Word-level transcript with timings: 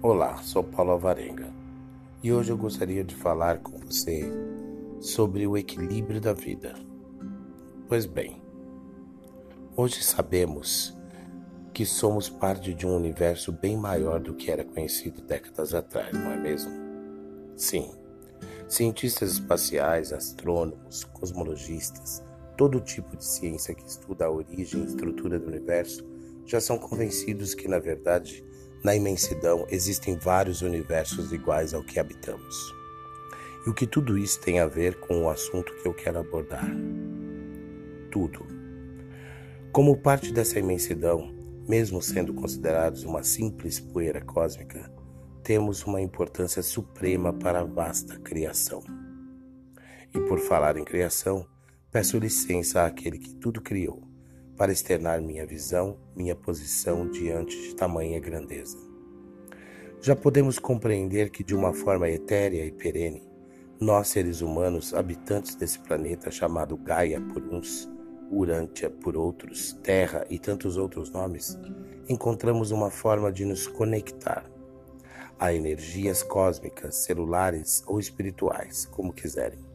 Olá, 0.00 0.36
sou 0.44 0.62
Paulo 0.62 0.92
Alvarenga 0.92 1.52
e 2.22 2.32
hoje 2.32 2.52
eu 2.52 2.56
gostaria 2.56 3.02
de 3.02 3.16
falar 3.16 3.58
com 3.58 3.78
você 3.78 4.30
sobre 5.00 5.44
o 5.44 5.58
equilíbrio 5.58 6.20
da 6.20 6.32
vida. 6.32 6.76
Pois 7.88 8.06
bem, 8.06 8.40
hoje 9.76 10.04
sabemos 10.04 10.96
que 11.74 11.84
somos 11.84 12.28
parte 12.28 12.72
de 12.72 12.86
um 12.86 12.94
universo 12.94 13.50
bem 13.50 13.76
maior 13.76 14.20
do 14.20 14.34
que 14.34 14.52
era 14.52 14.62
conhecido 14.62 15.20
décadas 15.20 15.74
atrás, 15.74 16.12
não 16.12 16.30
é 16.30 16.36
mesmo? 16.36 16.70
Sim, 17.56 17.90
cientistas 18.68 19.32
espaciais, 19.32 20.12
astrônomos, 20.12 21.02
cosmologistas, 21.02 22.22
todo 22.56 22.80
tipo 22.80 23.16
de 23.16 23.24
ciência 23.24 23.74
que 23.74 23.84
estuda 23.84 24.26
a 24.26 24.30
origem 24.30 24.80
e 24.80 24.86
estrutura 24.86 25.40
do 25.40 25.48
universo 25.48 26.06
já 26.46 26.60
são 26.60 26.78
convencidos 26.78 27.52
que, 27.52 27.66
na 27.66 27.80
verdade, 27.80 28.44
na 28.82 28.94
imensidão 28.94 29.66
existem 29.68 30.16
vários 30.16 30.62
universos 30.62 31.32
iguais 31.32 31.74
ao 31.74 31.82
que 31.82 31.98
habitamos. 31.98 32.74
E 33.66 33.70
o 33.70 33.74
que 33.74 33.86
tudo 33.86 34.16
isso 34.16 34.40
tem 34.40 34.60
a 34.60 34.66
ver 34.66 35.00
com 35.00 35.24
o 35.24 35.28
assunto 35.28 35.74
que 35.74 35.86
eu 35.86 35.92
quero 35.92 36.18
abordar? 36.20 36.70
Tudo. 38.10 38.46
Como 39.72 39.96
parte 39.96 40.32
dessa 40.32 40.58
imensidão, 40.58 41.34
mesmo 41.68 42.00
sendo 42.00 42.32
considerados 42.32 43.04
uma 43.04 43.22
simples 43.22 43.78
poeira 43.80 44.20
cósmica, 44.20 44.90
temos 45.42 45.84
uma 45.84 46.00
importância 46.00 46.62
suprema 46.62 47.32
para 47.32 47.60
a 47.60 47.64
vasta 47.64 48.18
criação. 48.18 48.82
E 50.14 50.20
por 50.20 50.38
falar 50.38 50.76
em 50.76 50.84
criação, 50.84 51.46
peço 51.90 52.18
licença 52.18 52.84
àquele 52.84 53.18
que 53.18 53.34
tudo 53.34 53.60
criou 53.60 54.07
para 54.58 54.72
externar 54.72 55.22
minha 55.22 55.46
visão, 55.46 55.96
minha 56.16 56.34
posição 56.34 57.08
diante 57.08 57.56
de 57.56 57.76
tamanha 57.76 58.18
grandeza. 58.18 58.76
Já 60.00 60.16
podemos 60.16 60.58
compreender 60.58 61.30
que, 61.30 61.44
de 61.44 61.54
uma 61.54 61.72
forma 61.72 62.08
etérea 62.08 62.66
e 62.66 62.72
perene, 62.72 63.22
nós, 63.80 64.08
seres 64.08 64.40
humanos, 64.40 64.92
habitantes 64.92 65.54
desse 65.54 65.78
planeta 65.78 66.28
chamado 66.28 66.76
Gaia 66.76 67.20
por 67.20 67.42
uns, 67.44 67.88
Urântia 68.30 68.90
por 68.90 69.16
outros, 69.16 69.74
Terra 69.74 70.26
e 70.28 70.38
tantos 70.38 70.76
outros 70.76 71.10
nomes, 71.10 71.56
encontramos 72.08 72.72
uma 72.72 72.90
forma 72.90 73.30
de 73.30 73.44
nos 73.44 73.68
conectar 73.68 74.44
a 75.38 75.52
energias 75.52 76.22
cósmicas, 76.24 76.96
celulares 76.96 77.84
ou 77.86 78.00
espirituais, 78.00 78.86
como 78.86 79.12
quiserem 79.12 79.67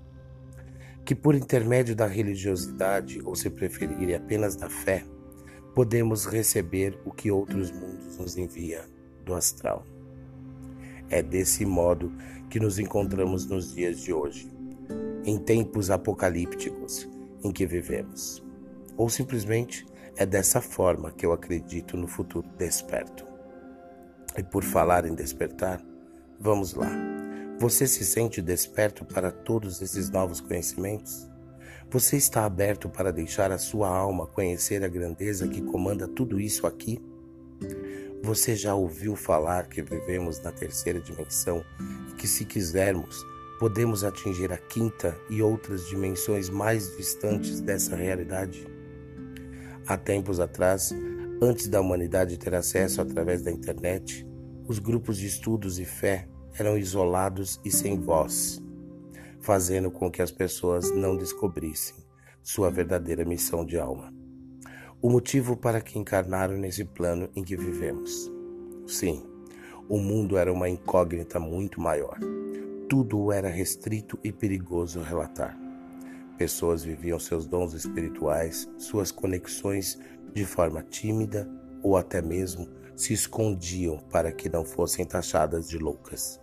que 1.05 1.13
por 1.13 1.35
intermédio 1.35 1.95
da 1.95 2.07
religiosidade, 2.07 3.21
ou 3.23 3.35
se 3.35 3.49
preferirem 3.49 4.15
apenas 4.15 4.55
da 4.55 4.69
fé, 4.69 5.03
podemos 5.75 6.25
receber 6.25 6.97
o 7.05 7.11
que 7.11 7.31
outros 7.31 7.71
mundos 7.71 8.17
nos 8.17 8.37
envia 8.37 8.85
do 9.25 9.33
astral. 9.33 9.85
É 11.09 11.21
desse 11.21 11.65
modo 11.65 12.11
que 12.49 12.59
nos 12.59 12.79
encontramos 12.79 13.45
nos 13.45 13.73
dias 13.73 13.99
de 13.99 14.13
hoje, 14.13 14.49
em 15.25 15.37
tempos 15.37 15.89
apocalípticos 15.89 17.09
em 17.43 17.51
que 17.51 17.65
vivemos. 17.65 18.43
Ou 18.95 19.09
simplesmente 19.09 19.85
é 20.15 20.25
dessa 20.25 20.61
forma 20.61 21.11
que 21.11 21.25
eu 21.25 21.33
acredito 21.33 21.97
no 21.97 22.07
futuro 22.07 22.47
desperto. 22.57 23.25
E 24.37 24.43
por 24.43 24.63
falar 24.63 25.05
em 25.05 25.13
despertar, 25.13 25.83
vamos 26.39 26.73
lá. 26.73 27.22
Você 27.59 27.87
se 27.87 28.03
sente 28.05 28.41
desperto 28.41 29.05
para 29.05 29.31
todos 29.31 29.81
esses 29.81 30.09
novos 30.09 30.41
conhecimentos? 30.41 31.29
Você 31.89 32.17
está 32.17 32.45
aberto 32.45 32.89
para 32.89 33.11
deixar 33.11 33.51
a 33.51 33.57
sua 33.57 33.87
alma 33.87 34.27
conhecer 34.27 34.83
a 34.83 34.87
grandeza 34.87 35.47
que 35.47 35.61
comanda 35.61 36.07
tudo 36.07 36.39
isso 36.39 36.67
aqui? 36.67 36.99
Você 38.23 38.55
já 38.55 38.73
ouviu 38.73 39.15
falar 39.15 39.67
que 39.67 39.81
vivemos 39.81 40.41
na 40.41 40.51
terceira 40.51 40.99
dimensão 40.99 41.63
e 42.09 42.15
que, 42.15 42.27
se 42.27 42.43
quisermos, 42.43 43.23
podemos 43.59 44.03
atingir 44.03 44.51
a 44.51 44.57
quinta 44.57 45.15
e 45.29 45.41
outras 45.41 45.87
dimensões 45.87 46.49
mais 46.49 46.97
distantes 46.97 47.61
dessa 47.61 47.95
realidade? 47.95 48.67
Há 49.85 49.95
tempos 49.97 50.39
atrás, 50.39 50.93
antes 51.41 51.67
da 51.67 51.79
humanidade 51.79 52.39
ter 52.39 52.55
acesso 52.55 53.01
através 53.01 53.41
da 53.41 53.51
internet, 53.51 54.27
os 54.67 54.79
grupos 54.79 55.17
de 55.17 55.27
estudos 55.27 55.77
e 55.77 55.85
fé 55.85 56.27
eram 56.57 56.77
isolados 56.77 57.59
e 57.63 57.71
sem 57.71 57.99
voz, 57.99 58.61
fazendo 59.39 59.89
com 59.89 60.11
que 60.11 60.21
as 60.21 60.31
pessoas 60.31 60.91
não 60.91 61.17
descobrissem 61.17 61.95
sua 62.41 62.69
verdadeira 62.69 63.25
missão 63.25 63.65
de 63.65 63.77
alma. 63.79 64.13
O 65.01 65.09
motivo 65.09 65.57
para 65.57 65.81
que 65.81 65.97
encarnaram 65.97 66.57
nesse 66.57 66.85
plano 66.85 67.29
em 67.35 67.43
que 67.43 67.57
vivemos. 67.57 68.31
Sim, 68.87 69.23
o 69.89 69.97
mundo 69.97 70.37
era 70.37 70.51
uma 70.51 70.69
incógnita 70.69 71.39
muito 71.39 71.81
maior. 71.81 72.17
Tudo 72.89 73.31
era 73.31 73.49
restrito 73.49 74.19
e 74.23 74.31
perigoso 74.31 75.01
relatar. 75.01 75.57
Pessoas 76.37 76.83
viviam 76.83 77.19
seus 77.19 77.45
dons 77.45 77.73
espirituais, 77.73 78.69
suas 78.77 79.11
conexões 79.11 79.99
de 80.33 80.45
forma 80.45 80.83
tímida 80.83 81.49
ou 81.81 81.97
até 81.97 82.21
mesmo 82.21 82.67
se 82.95 83.13
escondiam 83.13 83.97
para 84.11 84.31
que 84.31 84.49
não 84.49 84.63
fossem 84.63 85.05
taxadas 85.05 85.67
de 85.67 85.77
loucas. 85.77 86.42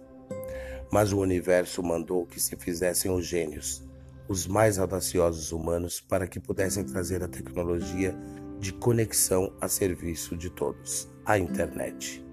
Mas 0.93 1.13
o 1.13 1.19
universo 1.19 1.83
mandou 1.83 2.27
que 2.27 2.41
se 2.41 2.57
fizessem 2.57 3.11
os 3.11 3.25
gênios, 3.25 3.83
os 4.29 4.47
mais 4.47 4.79
audaciosos 4.79 5.53
humanos, 5.53 6.01
para 6.01 6.27
que 6.27 6.41
pudessem 6.41 6.85
trazer 6.85 7.23
a 7.23 7.29
tecnologia 7.29 8.15
de 8.59 8.73
conexão 8.73 9.53
a 9.61 9.69
serviço 9.69 10.37
de 10.37 10.51
todos 10.51 11.09
a 11.25 11.39
internet. 11.39 12.25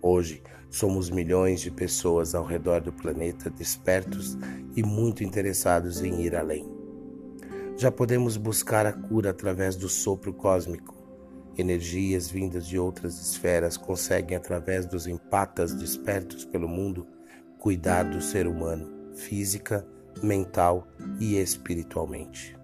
Hoje, 0.00 0.42
somos 0.70 1.10
milhões 1.10 1.60
de 1.60 1.70
pessoas 1.70 2.34
ao 2.34 2.44
redor 2.44 2.80
do 2.80 2.92
planeta 2.92 3.48
despertos 3.48 4.36
e 4.76 4.82
muito 4.82 5.24
interessados 5.24 6.02
em 6.02 6.22
ir 6.22 6.36
além. 6.36 6.68
Já 7.76 7.90
podemos 7.90 8.36
buscar 8.36 8.86
a 8.86 8.92
cura 8.92 9.30
através 9.30 9.74
do 9.74 9.88
sopro 9.88 10.32
cósmico. 10.32 10.94
Energias 11.58 12.30
vindas 12.30 12.66
de 12.66 12.78
outras 12.78 13.20
esferas 13.20 13.76
conseguem, 13.76 14.36
através 14.36 14.86
dos 14.86 15.06
empatas 15.06 15.74
despertos 15.74 16.44
pelo 16.44 16.68
mundo, 16.68 17.06
cuidar 17.58 18.04
do 18.04 18.20
ser 18.20 18.46
humano, 18.46 19.12
física, 19.14 19.86
mental 20.22 20.86
e 21.18 21.36
espiritualmente, 21.36 22.56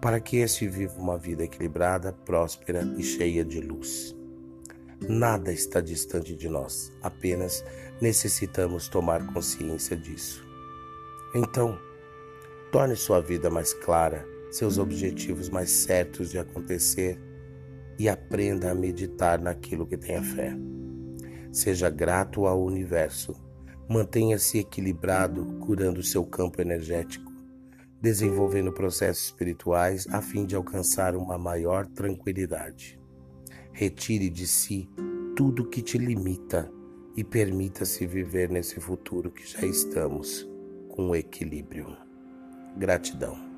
para 0.00 0.20
que 0.20 0.38
este 0.38 0.66
viva 0.66 0.98
uma 0.98 1.18
vida 1.18 1.44
equilibrada, 1.44 2.12
próspera 2.12 2.82
e 2.96 3.02
cheia 3.02 3.44
de 3.44 3.60
luz. 3.60 4.16
Nada 5.08 5.52
está 5.52 5.80
distante 5.80 6.34
de 6.34 6.48
nós, 6.48 6.92
apenas 7.02 7.64
necessitamos 8.00 8.88
tomar 8.88 9.26
consciência 9.32 9.96
disso. 9.96 10.46
Então, 11.34 11.78
torne 12.70 12.96
sua 12.96 13.20
vida 13.20 13.48
mais 13.50 13.72
clara, 13.72 14.26
seus 14.50 14.78
objetivos 14.78 15.48
mais 15.48 15.70
certos 15.70 16.30
de 16.30 16.38
acontecer 16.38 17.18
e 17.98 18.08
aprenda 18.08 18.70
a 18.70 18.74
meditar 18.74 19.40
naquilo 19.40 19.86
que 19.86 19.96
tenha 19.96 20.22
fé. 20.22 20.56
Seja 21.52 21.88
grato 21.90 22.46
ao 22.46 22.62
universo 22.62 23.49
Mantenha-se 23.90 24.60
equilibrado, 24.60 25.44
curando 25.58 26.00
seu 26.00 26.24
campo 26.24 26.62
energético, 26.62 27.32
desenvolvendo 28.00 28.72
processos 28.72 29.24
espirituais 29.24 30.06
a 30.12 30.22
fim 30.22 30.46
de 30.46 30.54
alcançar 30.54 31.16
uma 31.16 31.36
maior 31.36 31.88
tranquilidade. 31.88 33.00
Retire 33.72 34.30
de 34.30 34.46
si 34.46 34.88
tudo 35.34 35.68
que 35.68 35.82
te 35.82 35.98
limita 35.98 36.70
e 37.16 37.24
permita-se 37.24 38.06
viver 38.06 38.48
nesse 38.48 38.78
futuro 38.78 39.28
que 39.28 39.44
já 39.44 39.66
estamos 39.66 40.48
com 40.90 41.12
equilíbrio. 41.12 41.96
Gratidão. 42.76 43.49